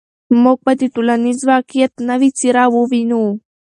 [0.43, 3.23] موږ به د ټولنیز واقعیت نوې څېره ووینو.